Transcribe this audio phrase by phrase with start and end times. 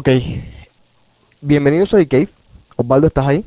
[0.00, 0.08] Ok.
[1.42, 2.28] Bienvenidos a The Cave.
[2.74, 3.44] Osvaldo, ¿estás ahí?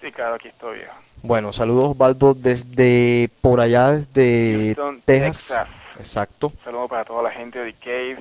[0.00, 0.78] Sí, claro, aquí estoy.
[1.24, 5.38] Bueno, saludos Osvaldo desde por allá, desde Houston, Texas.
[5.38, 5.68] Texas.
[5.98, 6.52] Exacto.
[6.62, 8.18] Saludos para toda la gente de The Cave,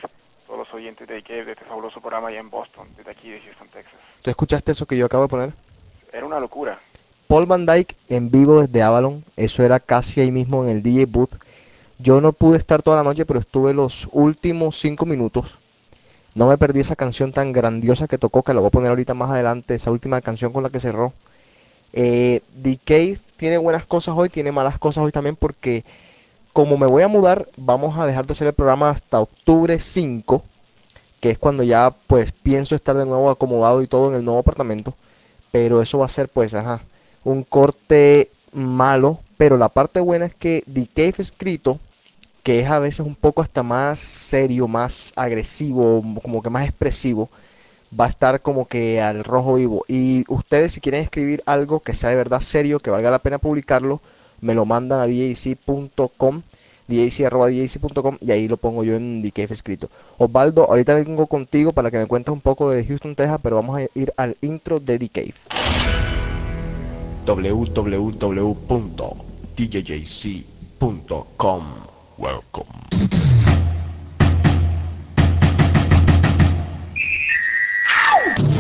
[0.47, 3.29] todos los oyentes de The Cave de este fabuloso programa allá en Boston, desde aquí
[3.29, 3.99] de Houston, Texas.
[4.23, 5.53] ¿Tú escuchaste eso que yo acabo de poner?
[6.11, 6.79] Era una locura.
[7.27, 9.23] Paul Van Dyke en vivo desde Avalon.
[9.35, 11.35] Eso era casi ahí mismo en el DJ booth.
[11.99, 15.59] Yo no pude estar toda la noche, pero estuve los últimos cinco minutos.
[16.37, 19.15] No me perdí esa canción tan grandiosa que tocó, que la voy a poner ahorita
[19.15, 21.11] más adelante, esa última canción con la que cerró.
[21.93, 22.41] Eh,
[22.85, 25.83] Cave tiene buenas cosas hoy, tiene malas cosas hoy también, porque
[26.53, 30.43] como me voy a mudar, vamos a dejar de hacer el programa hasta octubre 5,
[31.21, 34.39] que es cuando ya pues pienso estar de nuevo acomodado y todo en el nuevo
[34.39, 34.93] apartamento.
[35.51, 36.81] Pero eso va a ser pues, ajá,
[37.23, 41.79] un corte malo, pero la parte buena es que The Cave escrito,
[42.47, 47.29] que es a veces un poco hasta más serio, más agresivo, como que más expresivo,
[47.99, 49.83] va a estar como que al rojo vivo.
[49.89, 53.37] Y ustedes si quieren escribir algo que sea de verdad serio, que valga la pena
[53.37, 53.99] publicarlo,
[54.39, 56.41] me lo mandan a djc.com,
[56.87, 59.89] djc.com y ahí lo pongo yo en Cave escrito.
[60.17, 63.77] Osvaldo, ahorita vengo contigo para que me cuentes un poco de Houston, Texas, pero vamos
[63.77, 65.33] a ir al intro de Cave.
[67.25, 67.97] www.djjc.com.
[72.17, 72.65] Welcome.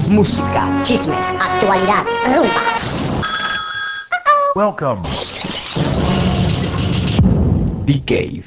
[0.09, 2.61] Música, chismes, actualidad, rumba.
[4.55, 5.01] Welcome.
[7.85, 8.45] The Cave,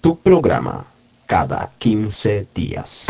[0.00, 0.84] tu programa
[1.26, 3.06] cada 15 días.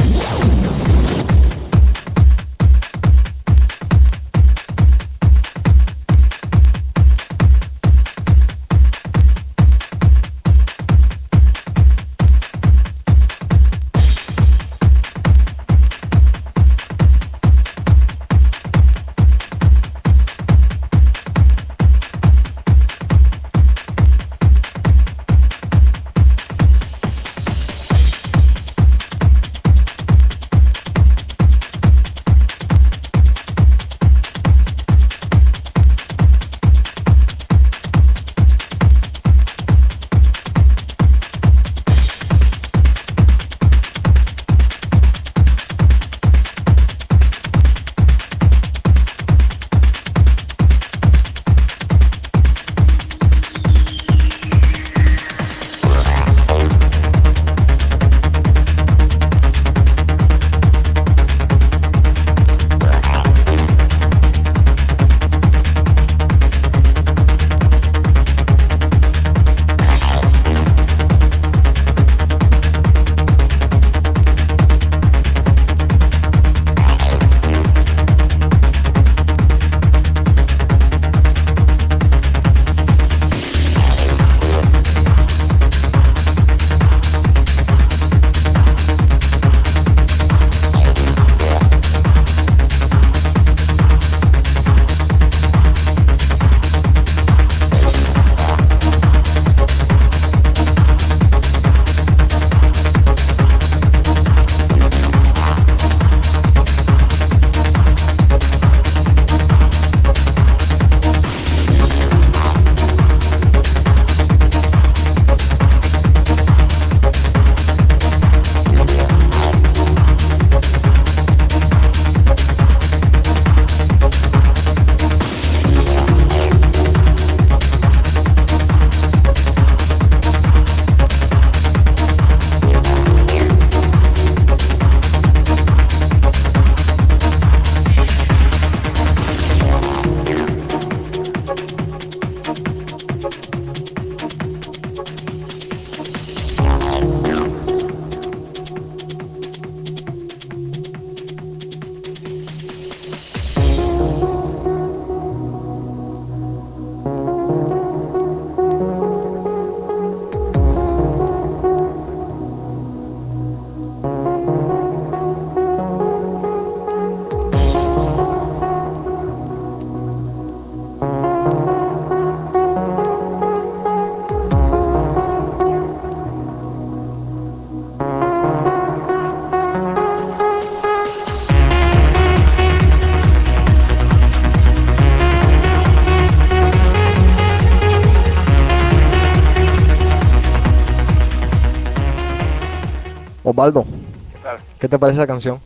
[193.68, 193.84] Osvaldo,
[194.32, 194.58] ¿Qué tal?
[194.78, 195.60] ¿qué te parece la canción?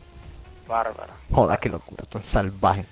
[0.69, 1.12] Bárbara.
[1.31, 2.84] Joder, qué locura, tan salvaje.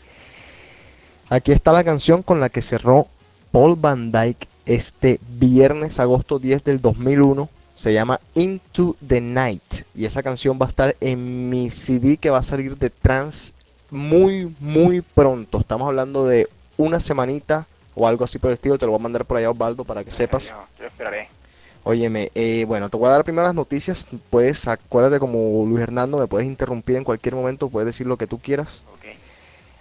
[1.29, 3.07] Aquí está la canción con la que cerró
[3.51, 7.49] Paul Van Dyke este viernes, agosto 10 del 2001.
[7.77, 9.85] Se llama Into the Night.
[9.95, 13.53] Y esa canción va a estar en mi CD que va a salir de trans
[13.91, 15.59] muy, muy pronto.
[15.59, 18.79] Estamos hablando de una semanita o algo así por el estilo.
[18.79, 20.45] Te lo voy a mandar por allá, Osvaldo, para que sepas.
[20.45, 21.40] Yo, yo esperaré.
[21.83, 24.07] Óyeme, eh, bueno, te voy a dar primero las noticias.
[24.29, 28.27] Puedes, acuérdate como Luis Hernando, me puedes interrumpir en cualquier momento, puedes decir lo que
[28.27, 28.83] tú quieras.
[28.95, 29.07] Ok.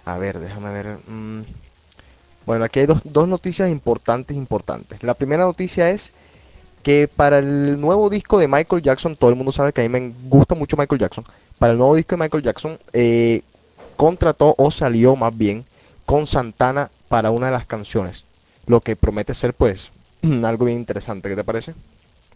[0.06, 0.98] A ver, déjame ver.
[1.06, 1.42] mm.
[2.46, 5.02] Bueno, aquí hay dos, dos noticias importantes, importantes.
[5.02, 6.10] La primera noticia es
[6.82, 9.90] que para el nuevo disco de Michael Jackson, todo el mundo sabe que a mí
[9.90, 11.24] me gusta mucho Michael Jackson.
[11.58, 13.42] Para el nuevo disco de Michael Jackson, eh,
[13.96, 15.64] contrató o salió más bien
[16.06, 18.24] con Santana para una de las canciones.
[18.66, 19.90] Lo que promete ser, pues,
[20.44, 21.28] algo bien interesante.
[21.28, 21.74] ¿Qué te parece?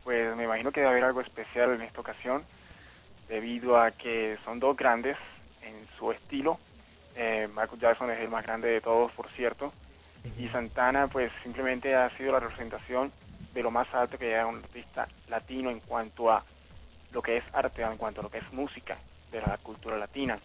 [0.02, 2.42] Pues me imagino que debe haber algo especial en esta ocasión,
[3.28, 5.16] debido a que son dos grandes
[5.62, 6.58] en su estilo.
[7.16, 9.72] Eh, Michael Jackson es el más grande de todos, por cierto,
[10.38, 13.12] y Santana pues simplemente ha sido la representación
[13.54, 16.42] de lo más alto que llega un artista latino en cuanto a
[17.12, 18.96] lo que es arte, en cuanto a lo que es música
[19.30, 20.38] de la cultura latina.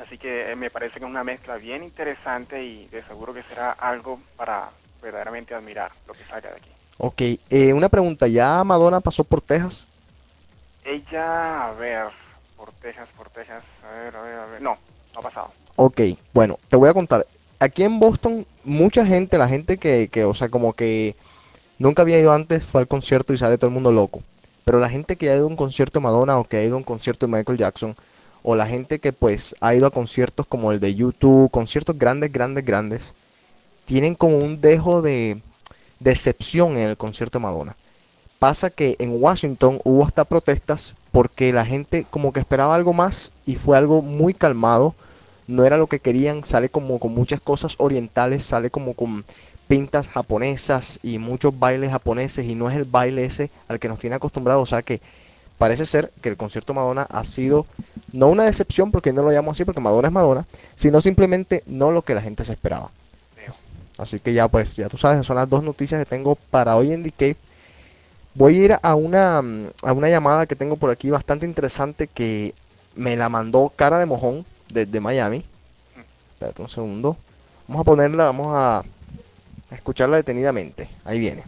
[0.00, 3.42] Así que eh, me parece que es una mezcla bien interesante y de seguro que
[3.42, 4.70] será algo para
[5.02, 6.70] verdaderamente admirar lo que salga de aquí.
[6.98, 7.20] Ok,
[7.50, 8.28] eh, una pregunta.
[8.28, 9.84] ¿Ya Madonna pasó por Texas?
[10.84, 12.06] Ella, a ver,
[12.56, 14.62] por Texas, por Texas, a ver, a ver, a ver.
[14.62, 14.78] No,
[15.14, 15.50] no ha pasado.
[15.76, 16.00] Ok,
[16.32, 17.26] bueno, te voy a contar.
[17.58, 21.16] Aquí en Boston, mucha gente, la gente que, que, o sea, como que
[21.78, 24.22] nunca había ido antes, fue al concierto y sale todo el mundo loco.
[24.64, 26.74] Pero la gente que ha ido a un concierto de Madonna o que ha ido
[26.74, 27.96] a un concierto de Michael Jackson,
[28.42, 32.32] o la gente que pues ha ido a conciertos como el de YouTube, conciertos grandes,
[32.32, 33.02] grandes, grandes,
[33.92, 35.42] tienen como un dejo de
[36.00, 37.76] decepción en el concierto de Madonna.
[38.38, 43.32] Pasa que en Washington hubo hasta protestas porque la gente como que esperaba algo más
[43.44, 44.94] y fue algo muy calmado.
[45.46, 49.26] No era lo que querían, sale como con muchas cosas orientales, sale como con
[49.68, 53.98] pintas japonesas y muchos bailes japoneses y no es el baile ese al que nos
[53.98, 54.62] tiene acostumbrados.
[54.62, 55.02] O sea que
[55.58, 57.66] parece ser que el concierto Madonna ha sido
[58.14, 60.46] no una decepción porque no lo llamo así porque Madonna es Madonna,
[60.76, 62.90] sino simplemente no lo que la gente se esperaba.
[63.98, 66.76] Así que ya pues, ya tú sabes, esas son las dos noticias que tengo para
[66.76, 67.36] hoy en Decay.
[68.34, 72.06] Voy a ir a una, mm, a una llamada que tengo por aquí bastante interesante
[72.06, 72.54] que
[72.94, 75.44] me la mandó Cara de Mojón desde Miami.
[76.32, 77.16] Espérate un segundo.
[77.68, 80.88] Vamos a ponerla, vamos a, a escucharla detenidamente.
[81.04, 81.44] Ahí viene.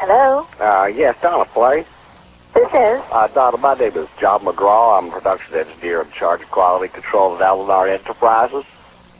[0.00, 1.86] Hello, Uh, yes, Donna Place.
[2.74, 3.00] Is.
[3.12, 4.98] Uh, Donna, my name is John McGraw.
[4.98, 8.64] I'm a production engineer in charge of quality control at Alanar Enterprises.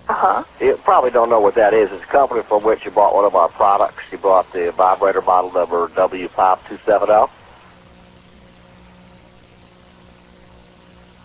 [0.08, 0.44] Uh huh.
[0.60, 1.88] You probably don't know what that is.
[1.92, 4.02] It's a company from which you bought one of our products.
[4.12, 7.28] You bought the vibrator model number W5270.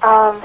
[0.04, 0.42] Um,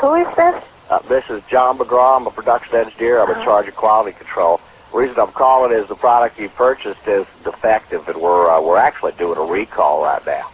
[0.00, 0.62] who is this?
[0.90, 2.16] Uh, this is John McGraw.
[2.20, 3.20] I'm a production engineer.
[3.22, 3.44] I'm in Uh-huh.
[3.44, 4.60] charge of quality control.
[4.92, 8.78] The reason I'm calling is the product you purchased is defective, and we're uh, we're
[8.78, 10.46] actually doing a recall right now.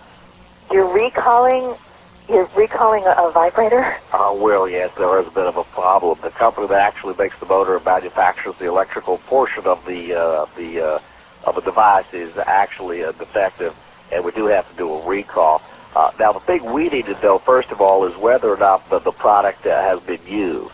[0.72, 1.76] You're recalling.
[2.28, 3.84] You're recalling a, a vibrator.
[4.12, 6.18] Uh, well, yes, there is a bit of a problem.
[6.22, 10.46] The company that actually makes the motor and manufactures the electrical portion of the uh,
[10.56, 13.74] the uh, of a device is actually uh, defective,
[14.12, 15.60] and we do have to do a recall.
[15.94, 18.88] Uh, now, the thing we need to know first of all is whether or not
[18.90, 20.72] the, the product uh, has been used.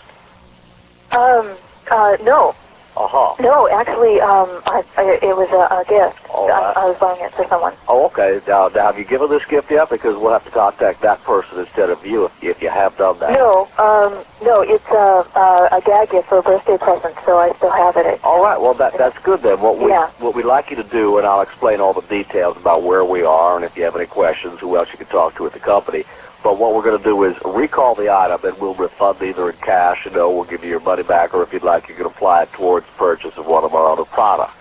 [1.13, 1.59] Um.
[1.91, 2.13] Uh.
[2.23, 2.55] No.
[3.01, 3.33] Uh huh.
[3.41, 3.57] No.
[3.73, 4.61] Actually, um.
[4.69, 6.21] I, I, it was a, a gift.
[6.29, 6.77] Oh, I.
[6.77, 7.73] I was buying it for someone.
[7.89, 8.45] Oh, okay.
[8.45, 9.89] Now, now, have you given this gift yet?
[9.89, 13.17] Because we'll have to contact that person instead of you if, if you have done
[13.25, 13.33] that.
[13.33, 13.73] No.
[13.81, 14.29] Um.
[14.45, 14.61] No.
[14.69, 18.21] It's a a, a gag gift for a birthday present, so I still have it.
[18.21, 18.61] All right.
[18.61, 19.65] Well, that that's good then.
[19.65, 20.13] What we Yeah.
[20.21, 23.25] what we'd like you to do, and I'll explain all the details about where we
[23.25, 25.61] are, and if you have any questions, who else you can talk to at the
[25.65, 26.05] company.
[26.43, 29.57] But what we're going to do is recall the item, and we'll refund either in
[29.59, 32.07] cash, you know, we'll give you your money back, or if you'd like, you can
[32.07, 34.55] apply it towards purchase of one of our other products.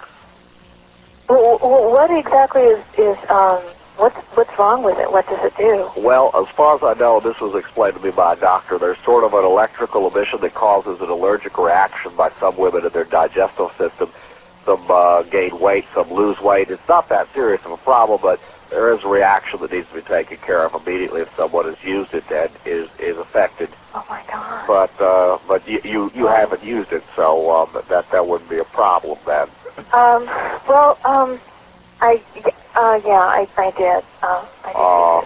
[1.30, 3.62] w- w- what exactly is is um?
[3.98, 5.12] What's what's wrong with it?
[5.12, 5.92] What does it do?
[6.02, 8.80] Well, as far as I know, this was explained to me by a doctor.
[8.80, 12.92] There's sort of an electrical emission that causes an allergic reaction by some women in
[12.94, 14.12] their digestive system.
[14.66, 16.70] Some uh, gain weight, some lose weight.
[16.72, 19.96] It's not that serious of a problem, but there is a reaction that needs to
[19.96, 23.76] be taken care of immediately if someone has used it and is is affected.
[23.94, 24.68] Oh my God.
[24.68, 28.60] But uh, but you, you you haven't used it, so um, that that wouldn't be
[28.60, 29.48] a problem then.
[29.94, 30.26] Um,
[30.70, 31.42] well, um,
[32.02, 32.24] I,
[32.76, 34.04] uh, yeah, I, I did.
[34.24, 35.22] Um, I did Uh,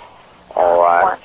[0.56, 1.04] all right.
[1.04, 1.24] once.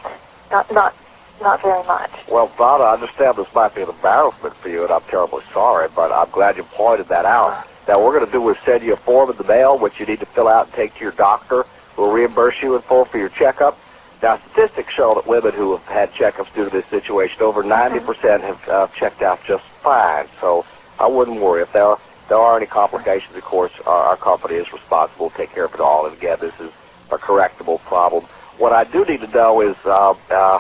[0.51, 0.95] Not, not,
[1.41, 2.11] not very much.
[2.29, 5.89] Well, Donna, I understand this might be an embarrassment for you, and I'm terribly sorry,
[5.95, 7.65] but I'm glad you pointed that out.
[7.87, 9.95] Now, what we're going to do is send you a form in the mail, which
[10.01, 11.65] you need to fill out and take to your doctor.
[11.99, 13.81] We'll reimburse you in full for your checkup.
[14.23, 18.07] Now, statistics show that women who have had checkups due to this situation, over 90%
[18.43, 20.27] have uh, checked out just fine.
[20.41, 20.65] So
[20.99, 21.63] I wouldn't worry.
[21.63, 25.37] If there are, there are any complications, of course, our, our company is responsible to
[25.39, 26.07] take care of it all.
[26.07, 26.71] And again, this is
[27.11, 28.27] a correctable problem.
[28.57, 30.59] What I do need to know is, uh, uh,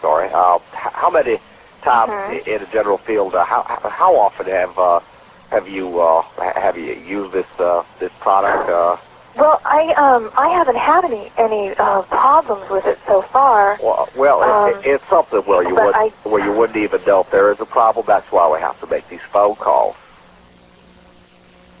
[0.00, 1.38] sorry, uh, how many
[1.84, 2.46] times Mhm.
[2.46, 5.00] in a general field, uh, how how often have uh,
[5.50, 6.22] have you uh,
[6.56, 8.68] have you used this uh, this product?
[8.70, 8.96] Uh,
[9.40, 13.78] Well, I um I haven't had any any uh, problems with it so far.
[13.82, 17.20] well, well Um, it, it's something where you would I- where you wouldn't even know
[17.24, 18.04] if there is a problem.
[18.06, 19.96] That's why we have to make these phone calls.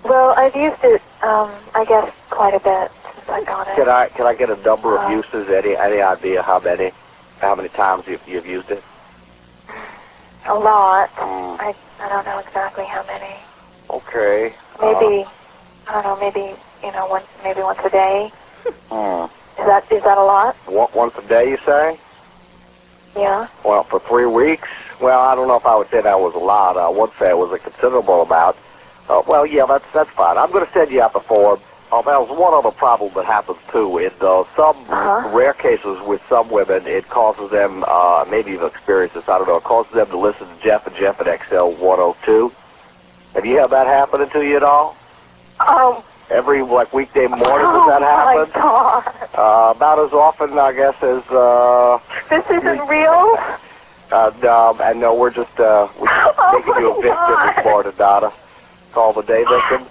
[0.04, 3.76] Well, I've used it um I guess quite a bit since I got it.
[3.76, 5.52] Can I can I get a number of Uh, uses?
[5.52, 6.92] Any any idea how many
[7.38, 8.82] how many times you've, you've used it?
[10.48, 11.10] A lot.
[11.20, 13.34] Mm, I I don't know exactly how many.
[13.92, 14.56] okay.
[14.80, 15.24] Maybe
[15.86, 16.16] I don't know.
[16.16, 18.30] Maybe you know once maybe once a day.
[18.90, 19.30] Hmm.
[19.60, 20.56] Is that is that a lot?
[20.66, 22.00] One- Once a day, you say?
[23.16, 23.46] Yeah.
[23.64, 24.68] Well, for three weeks?
[25.00, 26.76] Well, I don't know if I would say that was a lot.
[26.76, 28.56] I would say it was a considerable amount.
[29.08, 30.38] Uh, well, yeah, that's that's fine.
[30.38, 31.58] I'm going to send you out the form.
[31.92, 33.98] Oh, there's one other problem that happens too.
[33.98, 35.28] In uh, some Uh-huh.
[35.34, 39.48] rare cases with some women, it causes them, uh, maybe you've experienced this, I don't
[39.50, 42.52] know, it causes them to listen to Jeff and Jeff at XL 102.
[43.34, 44.94] Have you had that happening to you at all?
[45.58, 46.04] Oh.
[46.30, 48.46] Every, like, weekday morning, oh does that happen?
[48.46, 49.02] my God.
[49.34, 51.98] Uh, about as often, I guess, as, uh,
[52.30, 53.34] This isn't real.
[54.14, 57.64] uh, no, and no, we're just, uh, we're just Oh, making you a victim this
[57.64, 58.30] morning, Donna.
[58.94, 59.90] Call the day victim.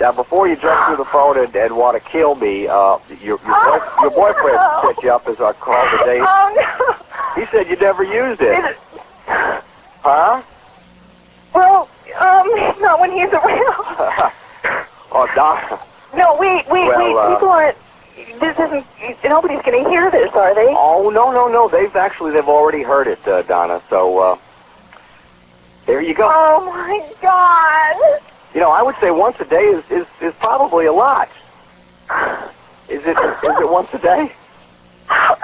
[0.00, 3.36] Now, before you jump through the phone and, and want to kill me, uh, your,
[3.42, 4.80] your, boy, Oh, your boyfriend no.
[4.86, 6.18] set you up as our call the day.
[6.22, 7.42] Oh no.
[7.42, 8.54] He said you never used it.
[8.58, 9.62] It-
[10.02, 10.42] Huh?
[11.54, 11.88] Well,
[12.18, 12.46] um,
[12.80, 14.32] not when he's around.
[15.20, 15.80] oh, Donna.
[16.14, 17.16] No, wait, wait, Well, wait.
[17.16, 17.76] uh, People aren't.
[18.40, 18.86] This isn't.
[19.24, 20.74] Nobody's going to hear this, are they?
[20.76, 21.68] Oh, no, no, no.
[21.68, 23.82] They've actually, they've already heard it, uh, Donna.
[23.88, 24.36] So, uh,
[25.86, 26.28] there you go.
[26.30, 28.20] Oh my God.
[28.54, 31.28] You know, I would say once a day is, is, is probably a lot.
[32.88, 34.32] Is it, is it once a day?
[35.08, 35.34] I,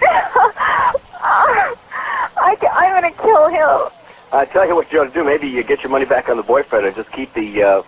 [1.22, 3.90] I, I'm going to kill him.
[4.32, 5.24] I tell you what you ought to do.
[5.24, 7.82] Maybe you get your money back on the boyfriend and just keep the uh,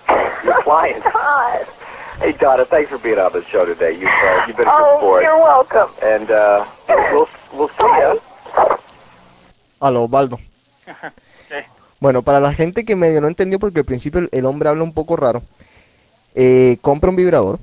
[0.44, 1.04] your client.
[1.04, 1.66] God.
[2.18, 3.92] Hey, Donna, thanks for being on the show today.
[3.92, 5.90] You've uh, you've been a good Oh, sport, you're welcome.
[6.02, 8.20] and uh, we'll we'll see you.
[9.80, 10.38] Aló, Osvaldo.
[12.00, 14.82] Bueno, para la gente que medio no entendió, porque al principio el, el hombre habla
[14.82, 15.42] un poco raro,
[16.34, 17.58] eh, compra un vibrador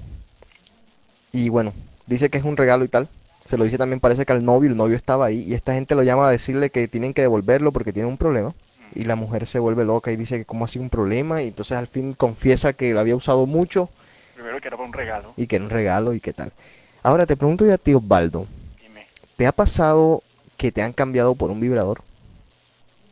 [1.34, 1.74] y bueno,
[2.06, 3.08] dice que es un regalo y tal.
[3.50, 5.96] Se lo dice también, parece que al novio, el novio estaba ahí y esta gente
[5.96, 8.54] lo llama a decirle que tienen que devolverlo porque tiene un problema.
[8.98, 11.77] Y la mujer se vuelve loca y dice que como así un problema y entonces
[11.77, 13.89] al fin confiesa que lo había usado mucho
[14.34, 15.34] Primero que era para un regalo.
[15.38, 16.51] y que era un regalo y qué tal.
[17.04, 18.48] Ahora te pregunto yo a ti, Osvaldo,
[18.82, 19.06] Dime.
[19.36, 20.24] ¿te ha pasado
[20.58, 22.01] que te han cambiado por un vibrador?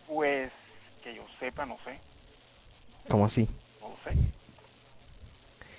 [0.07, 0.49] Pues
[1.03, 1.99] que yo sepa, no sé.
[3.07, 3.47] ¿Cómo así?
[3.79, 4.17] No lo sé.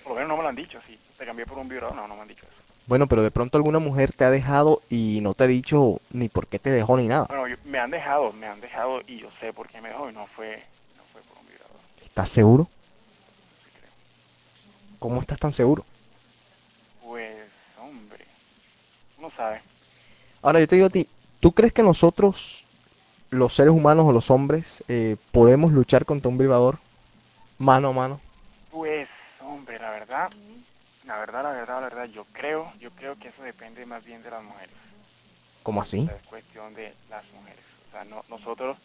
[0.04, 0.78] Por lo menos no me lo han dicho.
[0.86, 2.62] Si te cambié por un vibrador, no, no me han dicho eso.
[2.86, 6.28] Bueno, pero de pronto alguna mujer te ha dejado y no te ha dicho ni
[6.28, 7.26] por qué te dejó ni nada.
[7.28, 10.08] Bueno, yo- me han dejado, me han dejado y yo sé por qué me dejó
[10.08, 10.62] y no fue,
[10.96, 11.80] no fue por un vibrador.
[12.04, 12.68] ¿Estás seguro?
[13.64, 13.90] Sí creo.
[15.00, 15.84] ¿Cómo estás tan seguro?
[17.02, 18.24] Pues, hombre,
[19.18, 19.62] uno sabe.
[20.42, 21.08] Ahora yo te digo a ti,
[21.40, 22.66] ¿tú crees que nosotros,
[23.30, 26.78] los seres humanos o los hombres, eh, podemos luchar contra un vibrador
[27.58, 28.20] mano a mano?
[28.70, 29.08] Pues,
[29.40, 30.30] hombre, la verdad,
[31.06, 34.22] la verdad, la verdad, la verdad, yo creo, yo creo que eso depende más bien
[34.22, 34.74] de las mujeres.
[35.62, 36.04] ¿Cómo O así?
[36.04, 37.64] sea, es cuestión de las mujeres.
[37.88, 38.76] O sea, no, nosotros,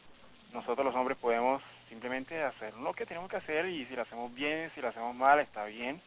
[0.53, 4.33] nosotros los hombres podemos simplemente hacer lo que tenemos que hacer y si lo hacemos
[4.33, 5.99] bien, si lo hacemos mal, está bien.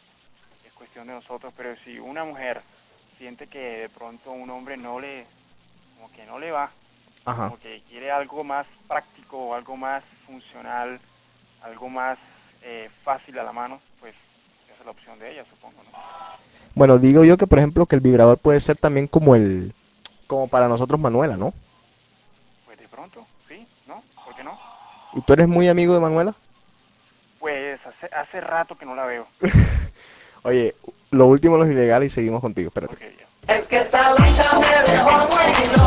[0.66, 1.52] Es cuestión de nosotros.
[1.56, 2.60] Pero si una mujer
[3.18, 5.26] siente que de pronto un hombre no le,
[5.96, 6.70] como que no le va,
[7.24, 7.44] Ajá.
[7.48, 11.00] como que quiere algo más práctico o algo más funcional,
[11.62, 12.18] algo más
[12.62, 14.14] eh, fácil a la mano, pues
[14.84, 15.98] es la opción de ella, supongo, ¿no?
[16.74, 19.72] Bueno, digo yo que por ejemplo que el vibrador puede ser también como el,
[20.26, 21.54] como para nosotros Manuela, ¿no?
[22.66, 23.66] Pues de pronto, ¿sí?
[23.88, 24.02] ¿No?
[24.24, 24.58] ¿Por qué no?
[25.14, 26.34] ¿Y tú eres muy amigo de Manuela?
[27.38, 29.26] Pues hace, hace rato que no la veo.
[30.42, 30.74] Oye,
[31.10, 32.96] lo último los ilegales y seguimos contigo, espérate.
[33.48, 34.32] Es que esa me
[34.92, 35.83] dejó muy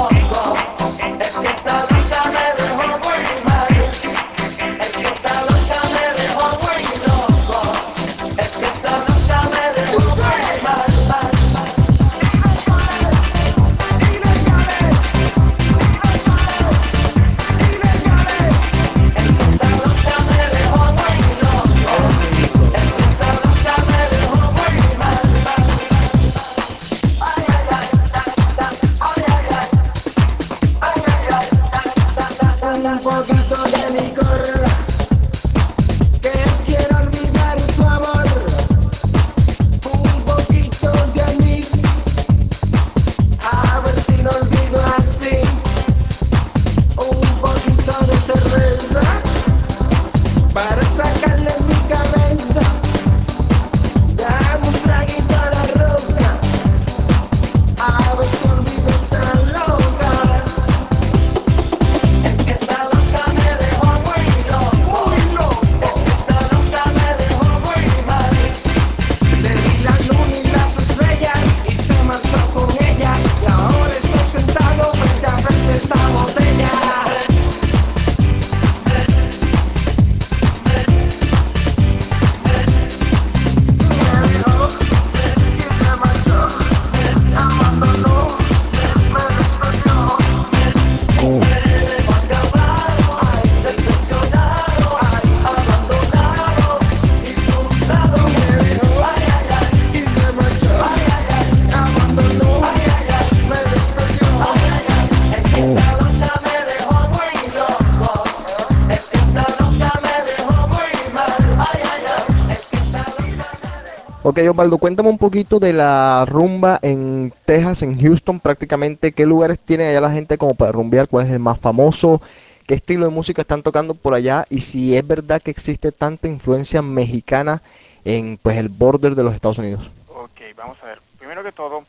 [114.37, 119.11] Ok, Osvaldo, cuéntame un poquito de la rumba en Texas, en Houston, prácticamente.
[119.11, 121.07] ¿Qué lugares tiene allá la gente como para rumbear?
[121.07, 122.21] ¿Cuál es el más famoso?
[122.67, 124.45] ¿Qué estilo de música están tocando por allá?
[124.51, 127.63] Y si es verdad que existe tanta influencia mexicana
[128.05, 129.89] en pues el border de los Estados Unidos.
[130.07, 130.99] Ok, vamos a ver.
[131.17, 131.83] Primero que todo,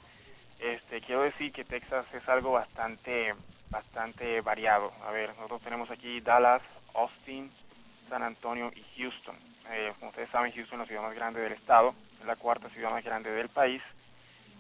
[0.59, 3.35] este, quiero decir que Texas es algo bastante,
[3.69, 4.91] bastante variado.
[5.07, 6.63] A ver, nosotros tenemos aquí Dallas,
[6.95, 7.51] Austin,
[8.09, 9.35] San Antonio y Houston.
[9.71, 12.69] Eh, como ustedes saben, Houston es la ciudad más grande del estado, es la cuarta
[12.69, 13.83] ciudad más grande del país.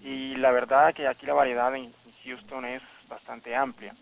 [0.02, 1.92] Y la verdad que aquí la variedad en
[2.24, 3.94] Houston es bastante amplia.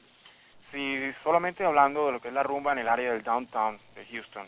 [0.70, 4.04] Si solamente hablando de lo que es la rumba en el área del downtown de
[4.06, 4.46] Houston,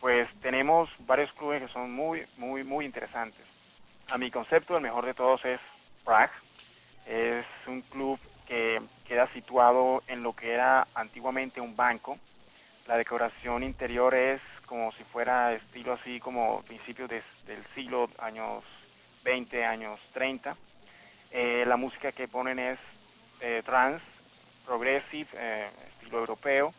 [0.00, 3.44] pues tenemos varios clubes que son muy, muy, muy interesantes.
[4.08, 5.60] A mi concepto, el mejor de todos es
[6.04, 6.32] Prague.
[7.06, 12.18] Es un club que queda situado en lo que era antiguamente un banco.
[12.86, 18.62] La decoración interior es como si fuera estilo así como principios de- del siglo, años
[19.24, 20.56] 20, años 30.
[21.32, 22.78] Eh, la música que ponen es
[23.40, 24.04] eh, trance,
[24.64, 26.72] progressive, eh, estilo europeo.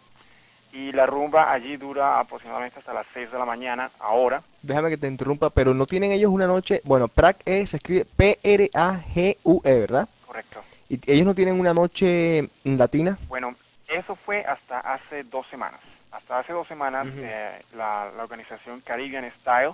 [0.72, 4.42] Y la rumba allí dura aproximadamente hasta las 6 de la mañana, ahora.
[4.62, 8.06] Déjame que te interrumpa, pero no tienen ellos una noche, bueno, Prague E se escribe
[8.06, 10.08] P-R-A-G-U-E, E, ¿verdad?
[10.26, 10.64] Correcto.
[10.88, 13.18] ¿Y ellos no tienen una noche latina?
[13.28, 13.54] Bueno,
[13.88, 15.82] eso fue hasta hace dos semanas.
[16.22, 19.74] Hasta hace dos semanas eh, la, la organización Caribbean Style,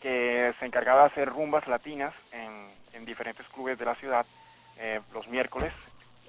[0.00, 4.26] que se encargaba de hacer rumbas latinas en, en diferentes clubes de la ciudad,
[4.78, 5.72] eh, los miércoles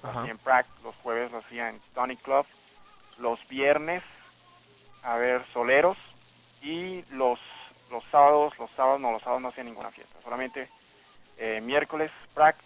[0.02, 0.20] lo Ajá.
[0.20, 2.46] hacía en Prague, los jueves lo hacía en Tonic Club,
[3.18, 4.02] los viernes,
[5.02, 5.96] a ver, soleros,
[6.62, 7.38] y los,
[7.90, 10.68] los sábados, los sábados no, los sábados no hacía ninguna fiesta, solamente
[11.38, 12.58] eh, miércoles Prague,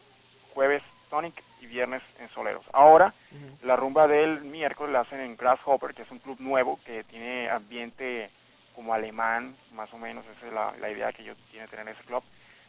[0.55, 0.83] jueves
[1.15, 2.65] Tonic y viernes en soleros.
[2.73, 3.15] Ahora,
[3.63, 7.49] la rumba del miércoles la hacen en Grasshopper, que es un club nuevo que tiene
[7.49, 8.29] ambiente
[8.75, 12.03] como alemán, más o menos, esa es la, la idea que yo tiene tener ese
[12.03, 12.25] club.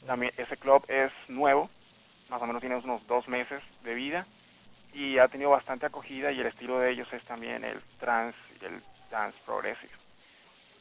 [0.05, 1.71] También ese club es nuevo,
[2.29, 4.27] más o menos tiene unos dos meses de vida
[4.93, 8.65] y ha tenido bastante acogida y el estilo de ellos es también el trance y
[8.65, 8.79] el
[9.09, 9.91] dance progressive.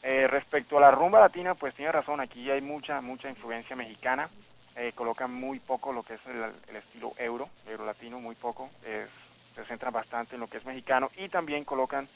[0.03, 4.29] Eh, respecto a la rumba latina, pues tiene razón, aquí hay mucha, mucha influencia mexicana,
[4.75, 8.69] eh, colocan muy poco lo que es el, el estilo euro, euro latino, muy poco,
[8.85, 9.09] es-
[9.55, 12.07] se centran bastante en lo que es mexicano y también colocan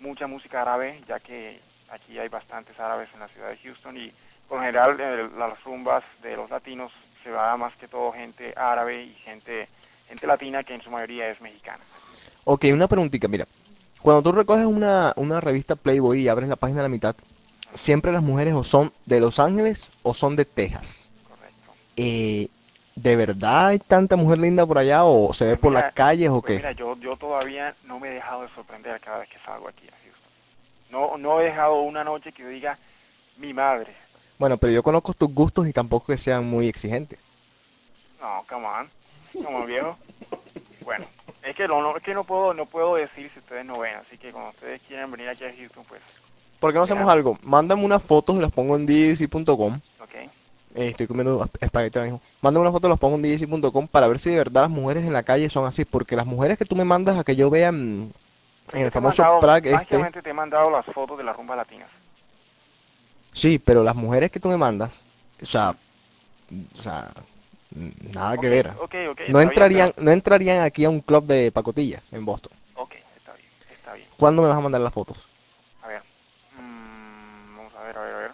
[0.00, 4.10] mucha música árabe, ya que aquí hay bastantes árabes en la ciudad de Houston y
[4.48, 4.96] por general
[5.38, 6.90] las rumbas de los latinos
[7.22, 9.68] se va más que todo gente árabe y gente,
[10.08, 11.84] gente latina que en su mayoría es mexicana.
[12.44, 13.46] Ok, una preguntita, mira.
[14.00, 17.14] Cuando tú recoges una, una revista Playboy y abres la página a la mitad,
[17.74, 21.07] siempre las mujeres o son de Los Ángeles o son de Texas.
[21.98, 22.48] Eh,
[22.94, 25.92] ¿de verdad hay tanta mujer linda por allá o se ve Pues por mira, las
[25.94, 26.56] calles o Pues qué?
[26.56, 29.86] mira, yo, yo todavía no me he dejado de sorprender cada vez que salgo aquí
[29.88, 30.32] a Houston.
[30.90, 32.78] No, no he dejado una noche que yo diga,
[33.36, 33.94] mi madre.
[34.38, 37.18] Bueno, pero yo conozco tus gustos y tampoco que sean muy exigentes.
[38.20, 38.90] No, come on.
[39.42, 39.96] Come on, viejo.
[40.84, 41.06] Bueno,
[41.42, 43.96] es que no, no- es que no puedo, no puedo decir si ustedes no ven,
[43.96, 46.02] así que cuando ustedes quieran venir aquí a Houston, pues,
[46.60, 47.38] ¿Por qué no hacemos algo?
[47.42, 49.78] Mándame unas fotos y las pongo en djc.com.
[50.78, 52.20] Eh, estoy comiendo esp- espagueti ahora mismo.
[52.40, 55.12] Mándame unas fotos, las pongo en djc.com para ver si de verdad las mujeres en
[55.12, 55.84] la calle son así.
[55.84, 58.12] Porque las mujeres que tú me mandas a que yo vea en,
[58.72, 61.56] en el te famoso mandado- Prague este, te he mandado las fotos de las rumbas
[61.56, 61.90] latinas.
[63.32, 65.04] sí, pero las mujeres que tú me mandas,
[65.42, 65.74] o sea,
[66.78, 67.10] o sea,
[68.14, 68.70] nada que ver.
[68.72, 72.52] No bien, entrarían, no entrarían aquí a un club de pacotilla en Boston.
[72.76, 74.08] ok, está bien, está bien.
[74.16, 75.28] ¿Cuándo me vas a mandar las fotos?
[75.82, 76.02] A ver.
[76.56, 78.30] mm, vamos a ver, a ver, a ver.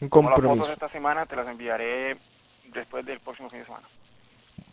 [0.00, 0.72] Un Como las fotos compromiso.
[0.72, 2.16] esta semana te las enviaré
[2.72, 3.86] después del próximo fin de semana.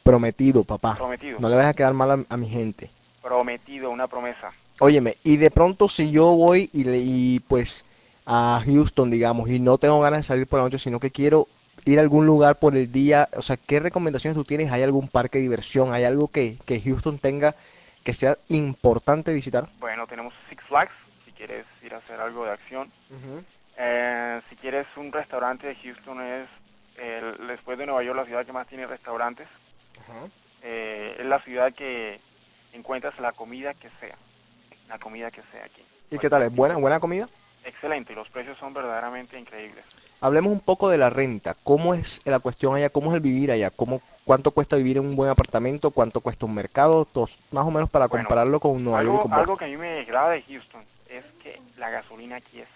[0.04, 0.96] Prometido, papá.
[0.96, 1.40] Prometido.
[1.40, 2.90] No le vas a quedar mal a, a mi gente.
[3.22, 4.52] Prometido, una promesa.
[4.80, 7.86] Óyeme, y de pronto si yo voy y, y pues
[8.26, 11.48] a Houston, digamos, y no tengo ganas de salir por la noche, sino que quiero
[11.86, 14.72] ir a algún lugar por el día, o sea, ¿qué recomendaciones tú tienes?
[14.72, 15.94] ¿Hay algún parque de diversión?
[15.94, 17.56] ¿Hay algo que, que Houston tenga
[18.04, 19.68] que sea importante visitar?
[19.80, 20.92] Bueno, tenemos Six Flags,
[21.26, 22.90] si quieres ir a hacer algo de acción.
[23.84, 26.48] Eh, si quieres un restaurante de Houston es,
[27.00, 29.48] el- después de Nueva York, la ciudad que más tiene restaurantes.
[30.64, 32.20] Eh, es la ciudad que
[32.74, 34.16] encuentras la comida que sea.
[34.88, 35.82] La comida que sea aquí.
[36.12, 36.44] ¿Y qué tal?
[36.44, 37.28] ¿Es buena, buena comida?
[37.66, 39.84] Excelente, y los precios son verdaderamente increíbles.
[40.20, 41.56] Hablemos un poco de la renta.
[41.64, 42.90] ¿Cómo es la cuestión allá?
[42.92, 43.72] ¿Cómo es el vivir allá?
[43.72, 45.90] ¿Cómo, ¿Cuánto cuesta vivir en un buen apartamento?
[45.90, 47.06] ¿Cuánto cuesta un mercado?
[47.06, 49.40] Tos- más o menos para Bueno, compararlo con Nueva York Algo, con Boston.
[49.44, 52.68] algo que a mí me agrada de Houston es que la gasolina aquí es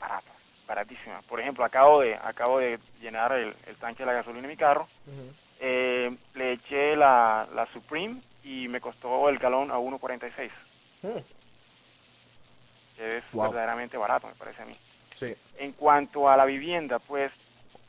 [0.00, 0.30] barata,
[0.66, 1.20] baratísima.
[1.28, 4.56] Por ejemplo, acabo de acabo de llenar el, el tanque de la gasolina en mi
[4.56, 4.88] carro.
[5.60, 10.50] Eh, le eché la, la Supreme y me costó el galón a 1.46.
[12.96, 13.44] Que es Wow.
[13.50, 14.76] verdaderamente barato, me parece a mí.
[15.18, 15.34] Sí.
[15.58, 17.32] En cuanto a la vivienda, pues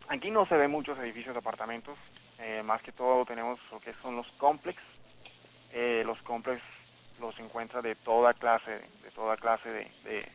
[0.07, 1.97] aquí no se ven muchos edificios de apartamentos,
[2.39, 4.77] eh, más que todo tenemos lo que son los complex.
[5.73, 6.61] Eh, los complex
[7.19, 8.71] los encuentra de toda clase,
[9.03, 10.25] de toda clase de, de,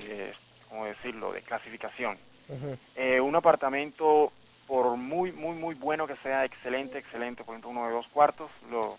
[0.00, 0.34] de,
[0.74, 2.18] ¿cómo decirlo?, de clasificación.
[2.96, 4.32] Eh, un apartamento,
[4.66, 8.50] por muy, muy, muy bueno que sea, excelente, excelente, por ejemplo, uno de dos cuartos,
[8.70, 8.98] lo,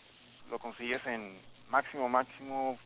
[0.50, 2.78] lo consigues en máximo, máximo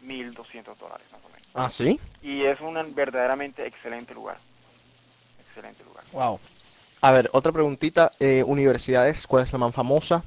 [0.00, 1.48] 1.200 dólares, más o menos.
[1.54, 1.98] Ah, sí.
[2.22, 4.38] Y es un verdaderamente excelente lugar.
[5.40, 6.04] Excelente lugar.
[6.12, 6.38] Wow.
[7.02, 8.12] A ver, otra preguntita.
[8.20, 10.22] eh, universidades, ¿cuál es la más famosa?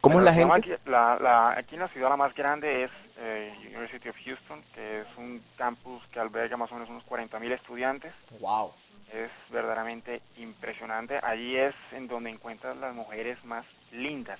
[0.00, 0.78] ¿Cómo Bueno, es la gente?
[0.86, 2.90] la- la- aquí en la ciudad la más grande es
[3.24, 7.52] eh, University of Houston, que es un campus que alberga más o menos unos 40.000
[7.52, 8.12] estudiantes.
[8.40, 8.72] Wow.
[9.12, 11.20] Es verdaderamente impresionante.
[11.22, 14.38] Allí es en donde encuentras las mujeres más lindas,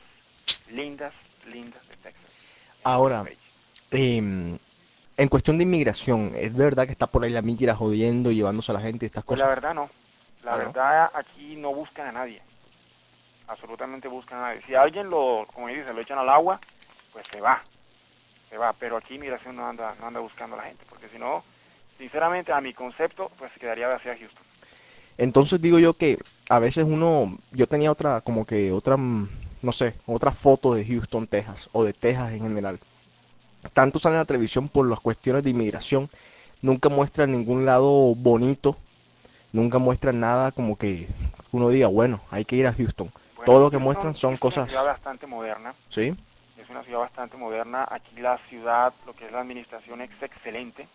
[0.71, 1.13] lindas,
[1.47, 2.31] lindas de Texas.
[2.83, 3.25] Ahora,
[3.91, 4.59] em,
[5.17, 8.75] en cuestión de inmigración, ¿es verdad que está por ahí la migra jodiendo, llevándose a
[8.75, 9.57] la gente y estas Pues la cosas?
[9.63, 9.91] verdad no.
[10.43, 10.65] La Ah, ¿no?
[10.65, 12.43] verdad aquí no buscan a nadie.
[13.47, 14.63] Absolutamente buscan a nadie.
[14.67, 16.59] Si alguien lo, como dice, lo echan al agua,
[17.13, 17.63] pues se va.
[18.53, 18.75] Se va.
[18.75, 20.85] Pero aquí migración no anda, no anda buscando a la gente.
[20.89, 21.43] Porque si no,
[21.97, 24.45] sinceramente, a mi concepto, pues quedaría vacía Houston.
[25.17, 26.19] Entonces digo yo que
[26.51, 29.29] a veces uno, yo tenía otra, como que otra, mm,
[29.63, 32.79] no sé, otra foto de Houston, Texas, o de Texas en general.
[33.73, 36.11] Tanto sale en la televisión por las cuestiones de inmigración,
[36.61, 38.77] nunca muestran ningún lado bonito,
[39.53, 41.07] nunca muestran nada como que
[41.53, 43.11] uno diga, bueno, hay que ir a Houston.
[43.37, 45.75] Bueno, Todo lo que Houston muestran son es cosas, una ciudad bastante moderna.
[45.91, 46.15] ¿sí?
[46.73, 47.87] Una ciudad bastante moderna.
[47.91, 50.89] Aquí la ciudad, lo que es la administración es excelente.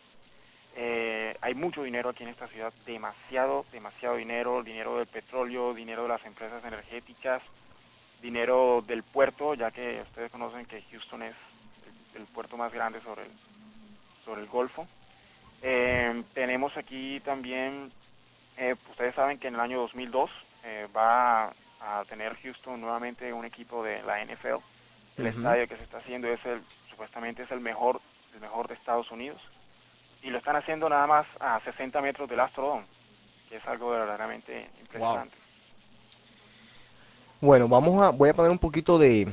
[0.76, 6.02] Eh, hay mucho dinero aquí en esta ciudad, demasiado, demasiado dinero, dinero del petróleo, dinero
[6.02, 7.44] de las empresas energéticas,
[8.24, 11.36] dinero del puerto, ya que ustedes conocen que Houston es
[12.16, 13.32] el, puerto más grande sobre el,
[14.26, 14.88] sobre el Golfo.
[15.62, 17.92] Eh, tenemos aquí también,
[18.58, 20.32] eh, ustedes saben que en el año 2002
[20.64, 24.56] eh, va a tener Houston nuevamente un equipo de la NFL.
[25.18, 28.00] El estadio que se está haciendo es el, supuestamente es el mejor,
[28.36, 29.42] el mejor de Estados Unidos.
[30.22, 32.84] Y lo están haciendo nada más a 60 metros del Astrodome,
[33.50, 35.36] que es algo verdaderamente impresionante.
[37.42, 39.28] Bueno, vamos a, voy a poner un poquito de,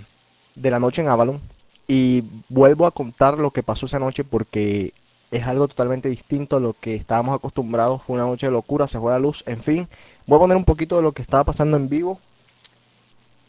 [0.55, 1.41] de la noche en Avalon
[1.87, 4.93] y vuelvo a contar lo que pasó esa noche porque
[5.31, 8.03] es algo totalmente distinto a lo que estábamos acostumbrados.
[8.03, 9.89] Fue una noche de locura, se fue la luz, en fin.
[10.27, 12.19] Voy a poner un poquito de lo que estaba pasando en vivo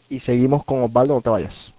[0.08, 1.72] y seguimos con Osvaldo, no te vayas.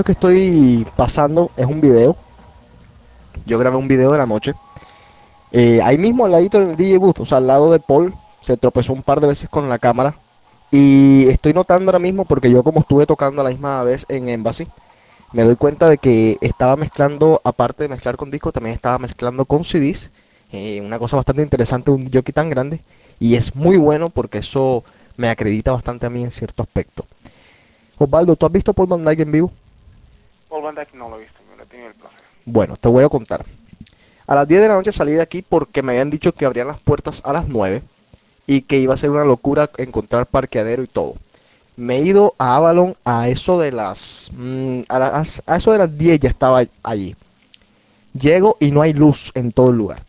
[0.00, 2.16] Esto que estoy pasando es un video.
[3.44, 4.54] Yo grabé un video de la noche.
[5.52, 8.56] Eh, ahí mismo al ladito del DJ booth, o sea, al lado de Paul, se
[8.56, 10.14] tropezó un par de veces con la cámara.
[10.70, 14.66] Y estoy notando ahora mismo, porque yo como estuve tocando la misma vez en Embassy,
[15.34, 19.44] me doy cuenta de que estaba mezclando, aparte de mezclar con disco, también estaba mezclando
[19.44, 20.08] con CDs.
[20.50, 22.80] eh, una cosa bastante interesante, un jockey tan grande.
[23.18, 24.82] Y es muy bueno porque eso
[25.18, 27.04] me acredita bastante a mí en cierto aspecto.
[27.98, 29.52] Osvaldo, ¿tú has visto Paul Van Dyke en vivo?
[32.44, 33.44] Bueno, te voy a contar.
[34.26, 36.68] A las 10 de la noche salí de aquí porque me habían dicho que abrían
[36.68, 37.82] las puertas a las 9
[38.46, 41.14] y que iba a ser una locura encontrar parqueadero y todo.
[41.76, 45.78] Me he ido a Avalon a eso de las mm, a, las- a eso de
[45.78, 47.16] las 10 ya estaba allí.
[48.12, 50.02] Llego y no hay luz en todo el lugar.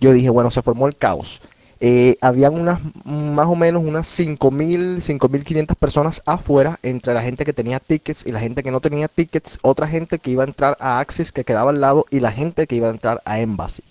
[0.00, 1.40] Yo dije, bueno, se formó el caos.
[1.80, 7.52] Eh, habían unas, más o menos unas 5.000, 5.500 personas afuera, entre la gente que
[7.52, 10.76] tenía tickets y la gente que no tenía tickets, otra gente que iba a entrar
[10.80, 13.82] a Axis que quedaba al lado y la gente que iba a entrar a Embassy.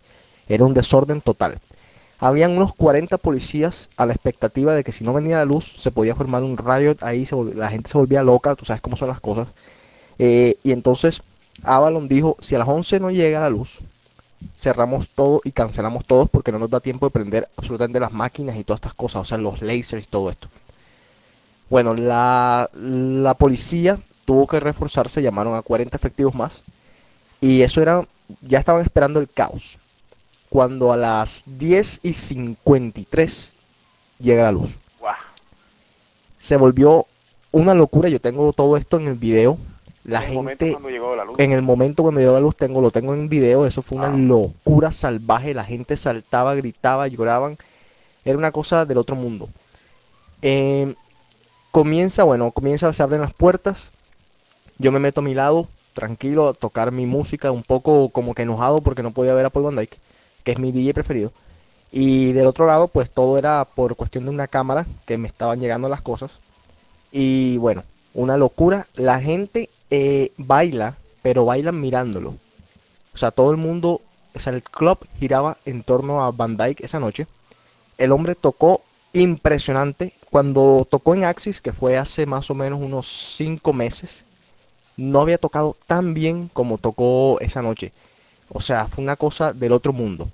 [0.49, 1.59] Era un desorden total.
[2.19, 5.91] Habían unos 40 policías a la expectativa de que si no venía la luz se
[5.91, 9.09] podía formar un riot, ahí se la gente se volvía loca, tú sabes cómo son
[9.09, 9.47] las cosas.
[10.19, 11.21] Eh, y entonces
[11.63, 13.77] Avalon dijo, si a las 11 no llega la luz,
[14.57, 18.55] cerramos todo y cancelamos todos porque no nos da tiempo de prender absolutamente las máquinas
[18.57, 20.47] y todas estas cosas, o sea, los lasers y todo esto.
[21.69, 26.53] Bueno, la, la policía tuvo que reforzarse, llamaron a 40 efectivos más
[27.41, 28.05] y eso era,
[28.41, 29.77] ya estaban esperando el caos.
[30.49, 33.51] Cuando a las 10 y 53
[34.19, 34.69] llega la luz.
[36.41, 37.05] Se volvió
[37.51, 39.57] una locura, yo tengo todo esto en el video.
[40.07, 41.39] La en el gente cuando llegó la luz.
[41.39, 44.07] en el momento cuando llegó la luz tengo lo tengo en video eso fue una
[44.07, 44.17] Ah.
[44.17, 47.57] locura salvaje la gente saltaba gritaba lloraban
[48.25, 49.47] era una cosa del otro mundo
[50.41, 50.93] Eh,
[51.71, 53.83] comienza bueno comienza se abren las puertas
[54.79, 58.43] yo me meto a mi lado tranquilo a tocar mi música un poco como que
[58.43, 59.97] enojado porque no podía ver a Paul Van Dyke
[60.43, 61.31] que es mi DJ preferido
[61.91, 65.59] y del otro lado pues todo era por cuestión de una cámara que me estaban
[65.59, 66.31] llegando las cosas
[67.11, 72.35] y bueno una locura la gente eh, baila pero bailan mirándolo
[73.13, 74.01] o sea todo el mundo
[74.35, 77.27] o sea el club giraba en torno a Van Dyke esa noche
[77.97, 78.81] el hombre tocó
[79.13, 84.23] impresionante cuando tocó en Axis que fue hace más o menos unos cinco meses
[84.97, 87.93] no había tocado tan bien como tocó esa noche
[88.49, 90.29] o sea fue una cosa del otro mundo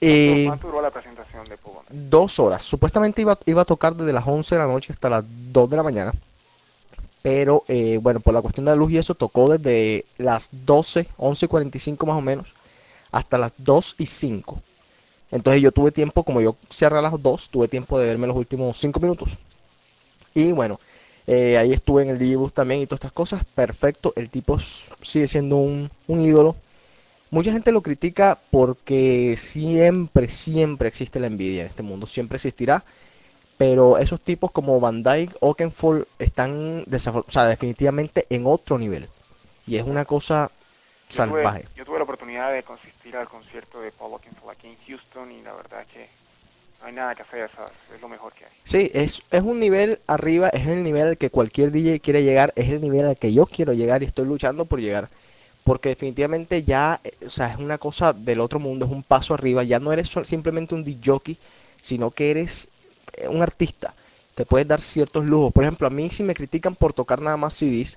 [0.00, 2.08] Eh, ¿Cuánto duró la presentación de Paul Van Dyke?
[2.10, 2.62] dos horas.
[2.62, 5.76] Supuestamente iba, iba a tocar desde las 11 de la noche hasta las 2 de
[5.76, 6.12] la mañana.
[7.22, 11.06] Pero eh, bueno, por la cuestión de la luz y eso, tocó desde las 12,
[11.16, 12.48] 11 y 45 más o menos,
[13.10, 14.60] hasta las 2 y 5.
[15.30, 18.36] Entonces yo tuve tiempo, como yo cerré a las 2, tuve tiempo de verme los
[18.36, 19.30] últimos 5 minutos.
[20.34, 20.78] Y bueno,
[21.26, 23.44] eh, ahí estuve en el booth también y todas estas cosas.
[23.44, 24.58] Perfecto, el tipo
[25.02, 26.56] sigue siendo un ídolo.
[27.30, 32.82] Mucha gente lo critica porque siempre, siempre existe la envidia en este mundo, siempre existirá.
[33.58, 39.08] Pero esos tipos como Van Dyke, Oakenfold están o sea, definitivamente en otro nivel.
[39.66, 40.50] Y es una cosa
[41.10, 41.64] Yo tuve- salvaje.
[41.76, 45.42] Yo tuve la oportunidad de consistir al concierto de Paul Oakenfold aquí en Houston y
[45.42, 46.08] la verdad es que
[46.80, 47.72] no hay nada que hacer, ¿sabes?
[47.92, 48.50] es lo mejor que hay.
[48.64, 52.52] Sí, es, es un nivel arriba, es el nivel al que cualquier DJ quiere llegar,
[52.54, 55.08] es el nivel al que yo quiero llegar y estoy luchando por llegar.
[55.64, 59.34] Porque definitivamente ya, eh, o sea, es una cosa del otro mundo, es un paso
[59.34, 61.36] arriba, ya no eres simplemente un DJ
[61.82, 62.68] sino que eres
[63.28, 63.94] un artista.
[64.34, 65.52] Te puedes dar ciertos lujos.
[65.52, 67.96] Por ejemplo, a mí si me critican por tocar nada más CDs,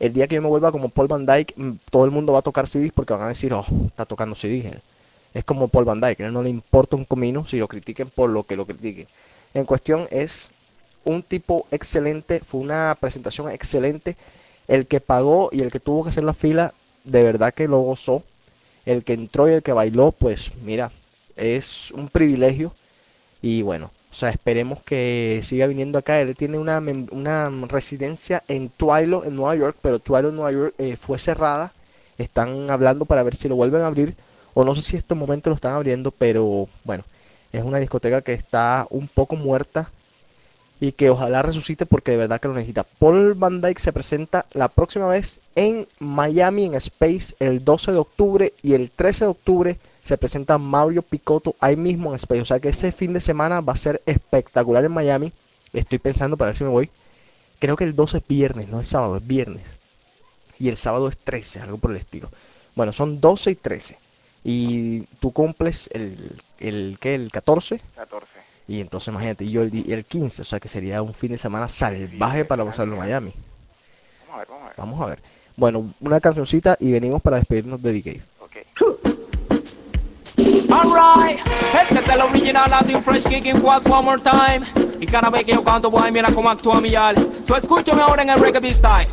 [0.00, 2.40] el día que yo me vuelva como Paul Van Dyke, mm, todo el mundo va
[2.40, 4.66] a tocar CDs porque van a decir, oh, está tocando CDs.
[4.66, 4.80] él".
[5.34, 8.44] Es como Paul Van Dyke, no le importa un comino si lo critiquen por lo
[8.44, 9.06] que lo critiquen.
[9.52, 10.48] En cuestión es
[11.04, 14.16] un tipo excelente, fue una presentación excelente.
[14.68, 16.72] El que pagó y el que tuvo que hacer la fila,
[17.04, 18.22] de verdad que lo gozó.
[18.86, 20.90] El que entró y el que bailó, pues mira,
[21.36, 22.72] es un privilegio.
[23.42, 26.20] Y bueno, o sea, esperemos que siga viniendo acá.
[26.20, 26.78] Él tiene una,
[27.10, 31.72] una residencia en Twilo, en Nueva York, pero Twilo, Nueva York, eh, fue cerrada.
[32.16, 34.14] Están hablando para ver si lo vuelven a abrir.
[34.54, 37.02] O no sé si en estos momentos lo están abriendo, pero bueno,
[37.52, 39.90] es una discoteca que está un poco muerta
[40.78, 42.84] y que ojalá resucite porque de verdad que lo necesita.
[42.84, 47.98] Paul Van Dyke se presenta la próxima vez en Miami en Space el 12 de
[47.98, 52.40] octubre y el 13 de octubre se presenta Mario Picotto ahí mismo en Space.
[52.40, 55.32] O sea que ese fin de semana va a ser espectacular en Miami.
[55.72, 56.90] Estoy pensando para ver si me voy.
[57.58, 59.64] Creo que el 12 es viernes, no es sábado, es viernes.
[60.58, 62.28] Y el sábado es 13, algo por el estilo.
[62.74, 63.98] Bueno, son 12 y 13.
[64.44, 67.14] Y tú cumples el, el, ¿qué?
[67.14, 67.80] el 14.
[67.96, 68.26] 14.
[68.68, 71.38] Y entonces imagínate, y yo el, el 15, o sea que sería un fin de
[71.38, 73.32] semana salvaje para pasarlo en Miami.
[74.28, 74.76] Vamos a ver, vamos a ver.
[74.76, 75.18] Vamos a ver.
[75.56, 78.20] Bueno, una cancioncita y venimos para despedirnos de DK.
[80.74, 81.38] Alright,
[81.72, 84.66] este es el original audio fresh kicking quads one more time.
[84.98, 87.14] Y cada vez que yo canto, boy, mira cómo actúa mi al.
[87.46, 89.08] So escúchame ahora en el reggae style.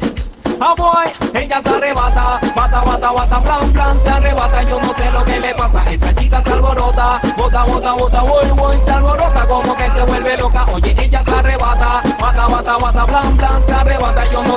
[0.59, 5.11] Ah, boy, ella se arrebata, bata, bata, bata, plan, plan, se arrebata, yo no sé
[5.11, 9.47] lo que le pasa, esta chica se alborota, bota, bota, bota, voy, voy, se alborota,
[9.47, 13.73] como que se vuelve loca, oye, ella se arrebata, bata, bata, bata, plan, plan, se
[13.73, 14.50] arrebata, yo no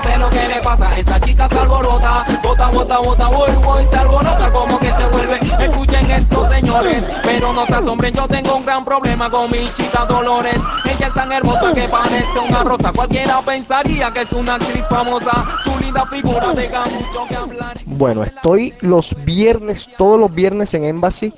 [0.76, 5.40] pasa, chica se alborota, bota, bota, bota, voy, voy, se alborota, como que se vuelve,
[5.58, 10.04] escuchen esto, señores, pero no se asombren, yo tengo un gran problema con mi chica
[10.06, 14.84] Dolores, ella es tan hermosa que parece una rosa, cualquiera pensaría que es una actriz
[14.88, 17.78] famosa, su linda figura deja mucho que hablar.
[17.86, 21.32] Bueno, estoy los viernes, todos los viernes en Embassy.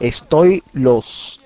[0.00, 1.40] Estoy los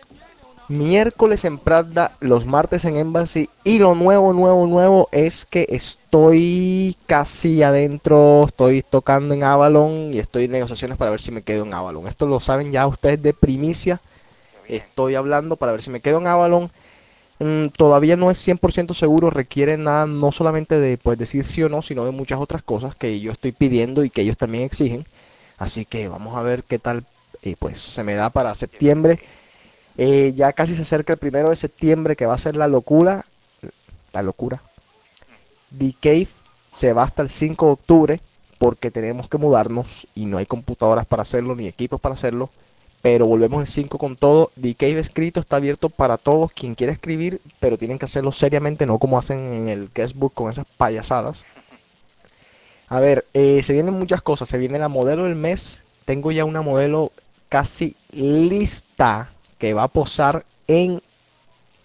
[0.69, 3.49] miércoles en Pravda, los martes en Embassy.
[3.65, 8.45] Y lo nuevo, nuevo, nuevo es que estoy casi adentro.
[8.47, 12.07] Estoy tocando en Avalon y estoy en negociaciones para ver si me quedo en Avalon.
[12.07, 14.01] Esto lo saben ya ustedes de primicia.
[14.69, 16.71] Estoy hablando para ver si me quedo en Avalon.
[17.41, 21.69] Mm, todavía no es 100% seguro, requiere nada, no solamente de pues, decir sí o
[21.69, 25.07] no, sino de muchas otras cosas que yo estoy pidiendo y que ellos también exigen.
[25.57, 27.05] Así que vamos a ver qué tal
[27.43, 29.21] eh, pues se me da para septiembre.
[29.99, 33.25] Eh, ya casi se acerca el primero de septiembre que va a ser la locura.
[34.13, 34.63] La locura.
[35.77, 36.29] The Cave
[36.77, 38.21] se va hasta el 5 de octubre
[38.59, 42.49] porque tenemos que mudarnos y no hay computadoras para hacerlo ni equipos para hacerlo.
[43.03, 44.53] Pero volvemos el 5 con todo.
[44.61, 48.87] The Cave escrito está abierto para todos quien quiera escribir, pero tienen que hacerlo seriamente,
[48.87, 51.39] no como hacen en el guestbook con esas payasadas.
[52.89, 54.49] A ver, eh, se vienen muchas cosas.
[54.49, 55.81] Se viene la modelo del mes.
[56.05, 57.11] Tengo ya una modelo
[57.49, 61.01] casi lista que va a posar en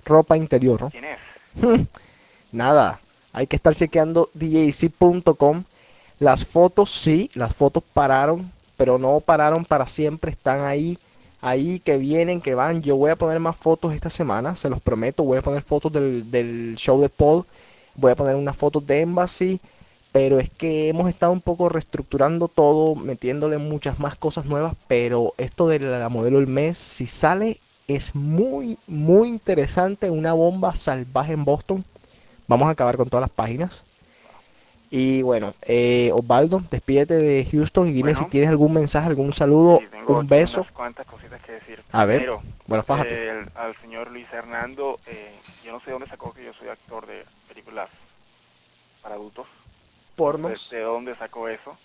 [0.06, 0.90] ropa interior.
[0.92, 1.18] ¿Quién es?
[2.52, 3.00] Nada,
[3.32, 5.64] hay que estar chequeando djc.com.
[6.20, 10.98] Las fotos sí, las fotos pararon, pero no pararon para siempre, están ahí,
[11.42, 12.82] ahí que vienen, que van.
[12.84, 15.92] Yo voy a poner más fotos esta semana, se los prometo, voy a poner fotos
[15.92, 17.46] del, del show de Paul,
[17.96, 19.60] voy a poner unas fotos de Embassy,
[20.12, 25.34] pero es que hemos estado un poco reestructurando todo, metiéndole muchas más cosas nuevas, pero
[25.38, 27.58] esto de la modelo del mes, si sale,
[27.88, 31.86] es muy, muy interesante, una bomba salvaje en Boston.
[32.48, 33.84] Vamos a acabar con todas las páginas.
[34.90, 38.26] Y bueno, eh, Osvaldo, despídete de Houston y dime Bueno.
[38.26, 40.62] si tienes algún mensaje, algún saludo, Sí, tengo un beso.
[40.62, 41.84] unas cuantas cositas que decir.
[41.92, 46.34] A ver, Primero, bueno, el- al señor Luis Hernando, eh, yo no sé dónde sacó
[46.34, 47.90] que yo soy actor de películas
[49.02, 49.48] para adultos.
[50.16, 50.70] Pornos.
[50.70, 51.78] ¿De, de dónde sacó eso?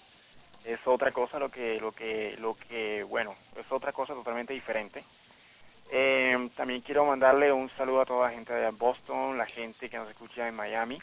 [0.64, 5.04] Es otra cosa lo que, lo que, lo que, bueno, es otra cosa totalmente diferente.
[5.90, 9.96] Eh, también quiero mandarle un saludo a toda la gente de Boston, la gente que
[9.96, 10.98] nos escucha en Miami.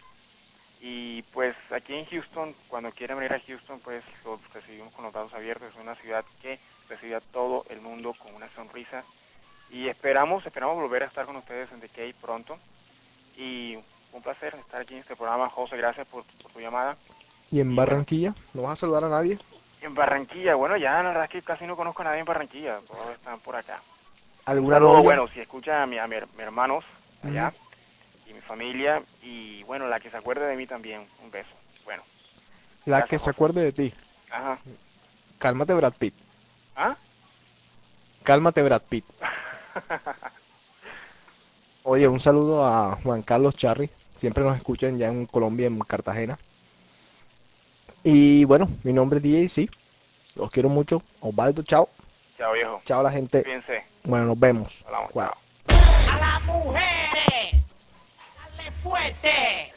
[0.82, 5.14] Y pues aquí en Houston, cuando quieran venir a Houston, pues los recibimos con los
[5.14, 5.70] brazos abiertos.
[5.74, 6.60] Es una ciudad que
[6.90, 9.04] recibe a todo el mundo con una sonrisa.
[9.72, 12.58] Y esperamos, esperamos volver a estar con ustedes en The Cave pronto.
[13.38, 13.78] Y
[14.12, 15.50] un placer estar aquí en este programa.
[15.50, 16.96] José, gracias por, por tu llamada.
[17.50, 18.36] ¿Y en Barranquilla?
[18.54, 19.40] ¿No vas a saludar a nadie?
[19.82, 22.80] En Barranquilla, bueno, ya la verdad es que casi no conozco a nadie en Barranquilla,
[22.88, 23.80] todos están por acá.
[24.48, 26.84] Un ¿Alguna saludo, bueno, si escucha a mi, a mi mis hermanos
[27.24, 27.52] allá
[28.30, 31.50] y mi familia y bueno, la que se acuerde de mí también, un beso.
[31.84, 32.04] Bueno,
[32.86, 33.94] La gracias, que se acuerde de ti.
[34.30, 34.60] ajá.
[35.40, 36.14] Cálmate, Brad Pitt.
[36.76, 36.96] ¿Ah?
[38.24, 39.06] Cálmate, Brad Pitt.
[41.84, 43.90] Oye, un saludo a Juan Carlos Charri.
[44.20, 46.38] Siempre nos escuchan ya en Colombia, en Cartagena.
[48.04, 49.70] Y bueno, mi nombre es DJ, sí.
[50.36, 51.02] Los quiero mucho.
[51.20, 51.90] Osvaldo, chao.
[52.38, 52.82] Chao, viejo.
[52.86, 53.44] Chao la gente.
[53.44, 53.84] Fíjense.
[54.04, 54.84] Bueno, nos vemos.
[54.86, 55.24] Hablamos, Chao.
[55.68, 55.78] chao.
[56.12, 57.64] A las mujeres,
[58.36, 59.74] dale fuerte.